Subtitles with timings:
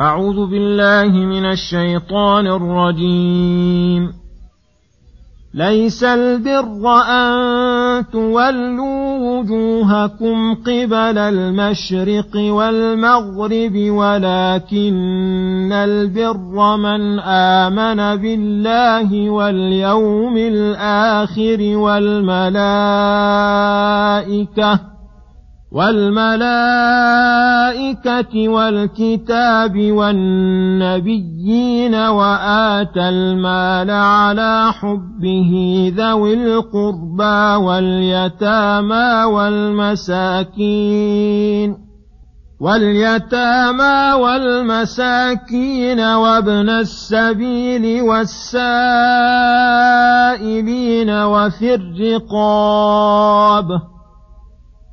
[0.00, 4.12] أعوذ بالله من الشيطان الرجيم.
[5.54, 21.76] ليس البر أن تولوا وجوهكم قبل المشرق والمغرب ولكن البر من آمن بالله واليوم الآخر
[21.76, 22.56] والملائكة
[25.76, 26.88] والملائكة
[28.48, 31.34] والكتاب والنبيين
[31.94, 35.52] وآتى المال على حبه
[35.96, 40.66] ذوي القربى واليتامى والمساكين
[42.60, 48.70] واليتامى والمساكين وابن السبيل والسائلين
[51.10, 53.68] وفي الرقاب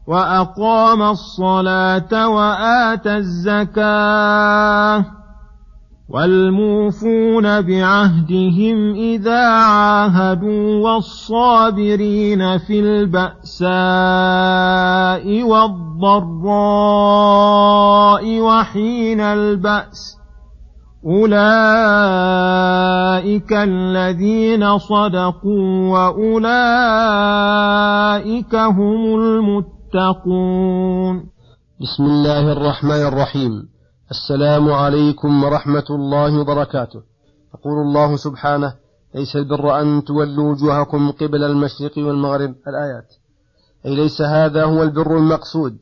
[0.07, 5.05] وأقام الصلاة وآتى الزكاة
[6.09, 13.73] والموفون بعهدهم إذا عاهدوا والصابرين في البأساء
[15.43, 16.63] والضراء
[18.39, 20.22] وحين البأس
[21.05, 21.43] اولئك
[23.53, 26.25] الذين صدقوا واولئك
[28.55, 31.15] هم المتقون
[31.81, 33.69] بسم الله الرحمن الرحيم.
[34.11, 37.01] السلام عليكم ورحمة الله وبركاته.
[37.55, 38.73] يقول الله سبحانه
[39.15, 42.55] ليس البر أن تولوا وجوهكم قبل المشرق والمغرب.
[42.67, 43.13] الآيات
[43.85, 45.77] أي ليس هذا هو البر المقصود.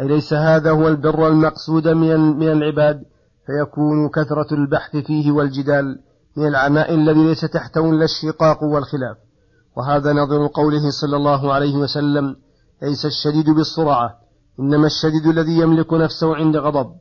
[0.00, 3.02] أي ليس هذا هو البر المقصود من العباد.
[3.50, 5.98] فيكون كثرة البحث فيه والجدال
[6.36, 9.16] من العناء الذي ليس تحته إلا الشقاق والخلاف.
[9.76, 12.36] وهذا نظر قوله صلى الله عليه وسلم
[12.82, 14.10] ليس الشديد بالسرعة
[14.60, 16.92] إنما الشديد الذي يملك نفسه عند غضب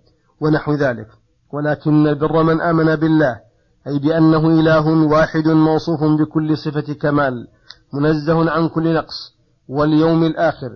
[0.41, 1.07] ونحو ذلك.
[1.53, 3.39] ولكن البر من آمن بالله
[3.87, 7.47] أي بأنه إله واحد موصوف بكل صفة كمال
[7.93, 9.35] منزه عن كل نقص
[9.67, 10.69] واليوم الآخر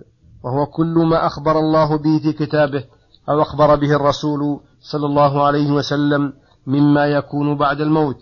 [0.44, 2.84] وهو كل ما أخبر الله به في كتابه
[3.28, 4.60] أو أخبر به الرسول
[4.92, 6.32] صلى الله عليه وسلم
[6.66, 8.20] مما يكون بعد الموت.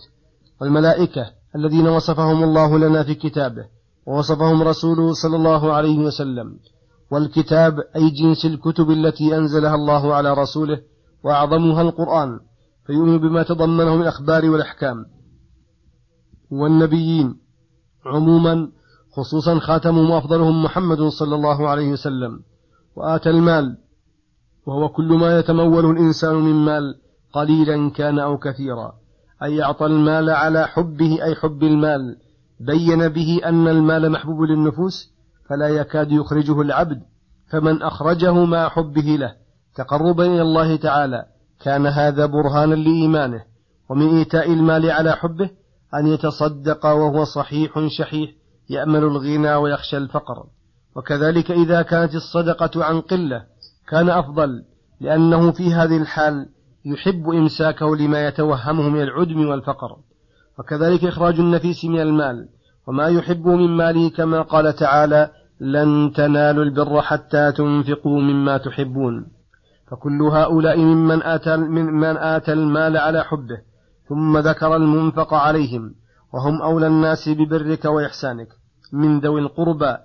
[0.60, 3.64] والملائكة الذين وصفهم الله لنا في كتابه
[4.06, 6.58] ووصفهم رسوله صلى الله عليه وسلم.
[7.10, 10.78] والكتاب أي جنس الكتب التي أنزلها الله على رسوله
[11.24, 12.40] وأعظمها القرآن
[12.86, 14.96] فيؤمن بما تضمنه من الأخبار والأحكام.
[16.50, 17.34] والنبيين
[18.06, 18.68] عموما
[19.16, 22.40] خصوصا خاتمهم وأفضلهم محمد صلى الله عليه وسلم.
[22.96, 23.76] وآتى المال
[24.66, 26.94] وهو كل ما يتموله الإنسان من مال
[27.32, 28.92] قليلا كان أو كثيرا.
[29.42, 32.16] أي أعطى المال على حبه أي حب المال.
[32.60, 35.10] بين به أن المال محبوب للنفوس
[35.48, 37.02] فلا يكاد يخرجه العبد.
[37.50, 39.32] فمن أخرجه مع حبه له.
[39.74, 41.24] تقربا إلى الله تعالى.
[41.60, 43.42] كان هذا برهانا لإيمانه.
[43.90, 45.50] ومن إيتاء المال على حبه
[45.94, 48.30] أن يتصدق وهو صحيح شحيح
[48.70, 50.46] يأمل الغنى ويخشى الفقر.
[50.96, 53.51] وكذلك إذا كانت الصدقة عن قلة
[53.88, 54.64] كان أفضل
[55.00, 56.48] لأنه في هذه الحال
[56.84, 59.96] يحب إمساكه لما يتوهمه من العدم والفقر.
[60.58, 62.48] وكذلك إخراج النفيس من المال
[62.86, 69.26] وما يحبه من ماله كما قال تعالى لن تنالوا البر حتى تنفقوا مما تحبون
[69.90, 73.58] فكل هؤلاء ممن آتى, من آتى المال على حبه
[74.08, 75.94] ثم ذكر المنفق عليهم
[76.32, 78.48] وهم أولى الناس ببرك وإحسانك.
[78.92, 79.96] من ذوي القربى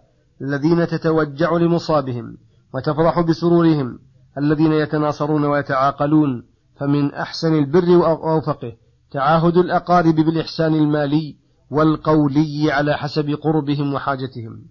[0.42, 2.38] الذين تتوجع لمصابهم.
[2.74, 4.00] وتفرح بسرورهم
[4.38, 6.44] الذين يتناصرون ويتعاقلون
[6.80, 8.74] فمن أحسن البر وأوفقه
[9.12, 11.36] تعاهد الأقارب بالإحسان المالي
[11.72, 14.62] والقولي على حسب قربهم وحاجتهم.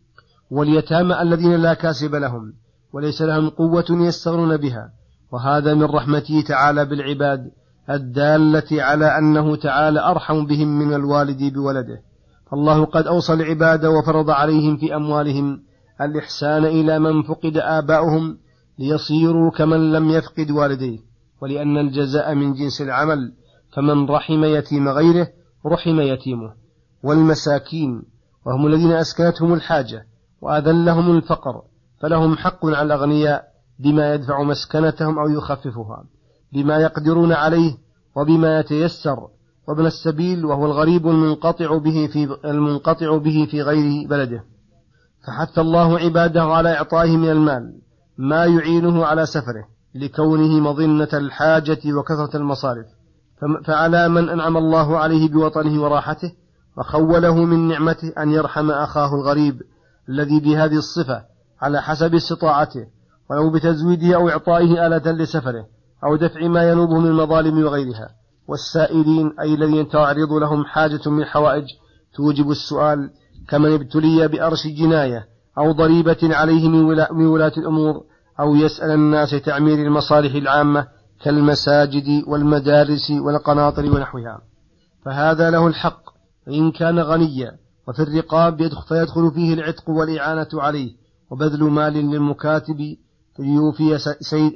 [0.51, 2.53] واليتامى الذين لا كاسب لهم
[2.93, 4.91] وليس لهم قوة يستغنون بها.
[5.33, 7.51] وهذا من رحمته تعالى بالعباد
[7.91, 12.01] الدالة على أنه تعالى أرحم بهم من الوالد بولده.
[12.51, 15.63] فالله قد أوصى العباد وفرض عليهم في أموالهم
[16.01, 18.39] الإحسان إلى من فقد آباؤهم
[18.79, 20.99] ليصيروا كمن لم يفقد والديه
[21.43, 23.33] ولأن الجزاء من جنس العمل
[23.73, 25.29] فمن رحم يتيم غيره
[25.67, 26.53] رحم يتيمه.
[27.03, 28.03] والمساكين
[28.47, 30.07] وهم الذين أسكنتهم الحاجة
[30.41, 31.63] وأذلهم الفقر
[32.01, 33.45] فلهم حق على الأغنياء
[33.79, 36.05] بما يدفع مسكنتهم أو يخففها
[36.53, 37.77] بما يقدرون عليه
[38.17, 39.29] وبما يتيسر
[39.69, 44.45] وابن السبيل وهو الغريب المنقطع به في المنقطع به في غير بلده.
[45.27, 47.73] فحث الله عباده على إعطائه من المال
[48.19, 52.87] ما يعينه على سفره لكونه مظنة الحاجة وكثرة المصارف.
[53.65, 56.33] فعلى من أنعم الله عليه بوطنه وراحته
[56.79, 59.63] وخوله من نعمته أن يرحم أخاه الغريب
[60.09, 61.23] الذي بهذه الصفة
[61.63, 62.87] على حسب استطاعته
[63.31, 65.67] ولو بتزويده أو إعطائه آلة لسفره
[66.05, 68.09] أو دفع ما ينوبه من المظالم وغيرها.
[68.49, 71.65] والسائلين أي الذين تعرض لهم حاجة من حوائج
[72.15, 73.11] توجب السؤال
[73.49, 75.27] كمن ابتلي بأرش جناية
[75.59, 78.05] أو ضريبة عليه من ولاة الأمور
[78.41, 80.87] أو يسأل الناس تعمير المصالح العامة
[81.25, 84.41] كالمساجد والمدارس والقناطر ونحوها.
[85.05, 86.03] فهذا له الحق
[86.47, 87.53] فإن كان غنيا
[87.89, 88.57] وفي الرقاب
[88.89, 90.93] فيدخل فيه العتق والإعانة عليه
[91.31, 92.97] وبذل مال للمكاتب
[93.39, 94.53] ليوفي, سيد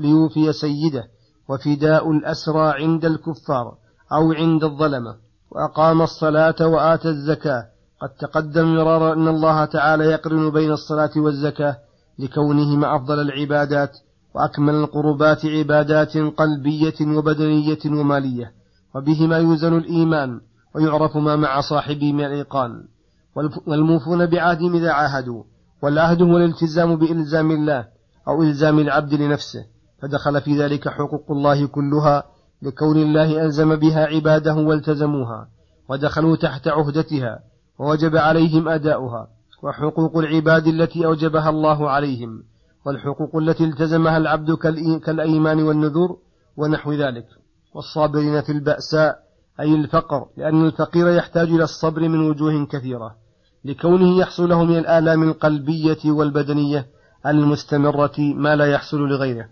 [0.00, 1.04] ليوفي سيده
[1.48, 3.74] وفداء الأسرى عند الكفار
[4.12, 5.16] أو عند الظلمة
[5.50, 7.64] وأقام الصلاة وآتى الزكاة
[8.00, 11.76] قد تقدم مرارا أن الله تعالى يقرن بين الصلاة والزكاة
[12.18, 13.98] لكونهما أفضل العبادات
[14.34, 18.52] وأكمل القربات عبادات قلبية وبدنية ومالية
[18.94, 20.40] وبهما يوزن الإيمان
[20.74, 22.84] ويعرف ما مع صاحبه من الإيقان.
[23.66, 25.42] والموفون بعهدهم إذا عاهدوا
[25.82, 27.88] والعهد هو الالتزام بإلزام الله
[28.28, 29.64] أو إلزام العبد لنفسه
[30.02, 32.24] فدخل في ذلك حقوق الله كلها
[32.62, 35.48] لكون الله ألزم بها عباده والتزموها
[35.88, 37.49] ودخلوا تحت عهدتها
[37.80, 39.28] ووجب عليهم أداؤها
[39.62, 42.42] وحقوق العباد التي أوجبها الله عليهم
[42.86, 44.52] والحقوق التي التزمها العبد
[45.04, 46.18] كالأيمان والنذور
[46.56, 47.26] ونحو ذلك.
[47.74, 49.18] والصابرين في البأساء
[49.60, 53.14] أي الفقر لأن الفقير يحتاج إلى الصبر من وجوه كثيرة
[53.64, 56.86] لكونه يحصل له من الآلام القلبية والبدنية
[57.26, 59.48] المستمرة ما لا يحصل لغيره.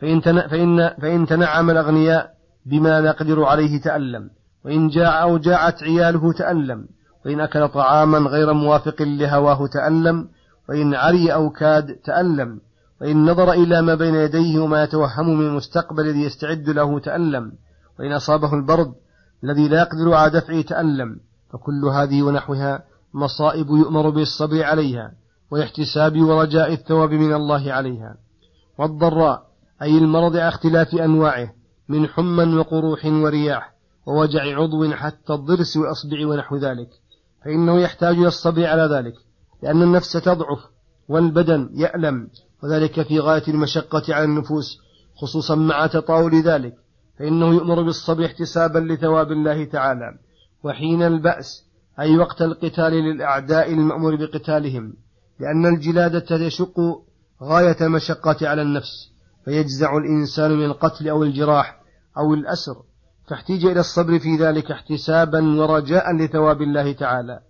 [0.00, 2.30] فإن, فإن, فإن تنعم الأغنياء
[2.66, 4.30] بما نقدر عليه تألم
[4.64, 6.86] وإن جاع أو جاعت عياله تألم
[7.26, 10.28] وإن أكل طعاما غير موافق لهواه تألم
[10.68, 12.60] وإن عري أو كاد تألم
[13.00, 17.52] وإن نظر إلى ما بين يديه وما يتوهم من المستقبل الذي يستعد له تألم
[17.98, 18.92] وإن أصابه البرد
[19.44, 21.20] الذي لا يقدر على دفعه تألم
[21.52, 22.82] فكل هذه ونحوها
[23.14, 25.12] مصائب يؤمر بالصبر عليها
[25.50, 28.16] والاحتساب ورجاء الثواب من الله عليها.
[28.78, 29.42] والضراء
[29.82, 31.52] أي المرض على اختلاف أنواعه
[31.88, 33.74] من حمى وقروح ورياح
[34.06, 36.88] ووجع عضو حتى الضرس وأصبع ونحو ذلك.
[37.44, 39.14] فإنه يحتاج إلى الصبر على ذلك
[39.62, 40.58] لأن النفس تضعف
[41.08, 42.28] والبدن يألم
[42.62, 44.78] وذلك في غاية المشقة على النفوس
[45.14, 46.74] خصوصا مع تطاول ذلك
[47.18, 50.18] فإنه يؤمر بالصبر احتسابا لثواب الله تعالى
[50.64, 51.64] وحين البأس
[52.00, 54.94] أي وقت القتال للأعداء المأمور بقتالهم
[55.40, 56.80] لأن الجلادة يشق
[57.42, 59.10] غاية المشقة على النفس
[59.44, 61.80] فيجزع الإنسان من القتل أو الجراح
[62.18, 62.82] أو الأسر.
[63.30, 67.40] فاحتيج إلى الصبر في ذلك احتسابا ورجاء لثواب الله تعالى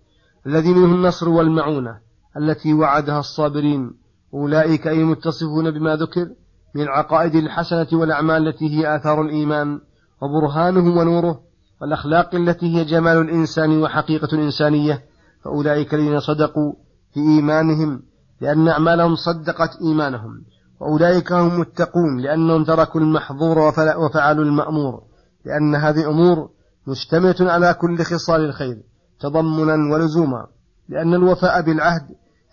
[0.47, 1.99] الذي منه النصر والمعونة
[2.37, 3.91] التي وعدها الصابرين.
[4.33, 6.27] أولئك أي المتصفون بما ذكر
[6.75, 9.79] من العقائد الحسنة والأعمال التي هي آثار الإيمان
[10.21, 11.39] وبرهانه ونوره
[11.81, 15.03] والأخلاق التي هي جمال الإنسان وحقيقة الإنسانية.
[15.43, 16.73] فأولئك الذين صدقوا
[17.13, 18.01] في إيمانهم
[18.41, 20.43] لأن أعمالهم صدقت إيمانهم
[20.79, 23.59] وأولئك هم متقون لأنهم تركوا المحظور
[23.97, 25.10] وفعلوا المأمور.
[25.45, 26.49] لأن هذه أمور
[26.87, 28.77] مشتملة على كل خصال الخير
[29.19, 30.47] تضمنا ولزوما
[30.89, 32.01] لأن الوفاء بالعهد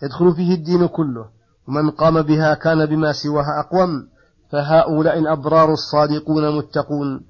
[0.03, 1.25] يدخل فيه الدين كله
[1.67, 4.07] ومن قام بها كان بما سواها أقوم
[4.51, 7.21] فهؤلاء الأبرار الصادقون متقون.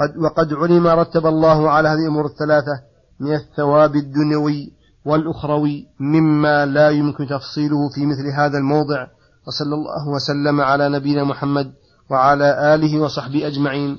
[0.00, 2.82] قد وقد علم رتب الله على هذه الأمور الثلاثة
[3.20, 4.72] من الثواب الدنيوي
[5.04, 9.06] والأخروي مما لا يمكن تفصيله في مثل هذا الموضع.
[9.46, 11.72] وصلى الله وسلم على نبينا محمد
[12.10, 13.98] وعلى آله وصحبه أجمعين.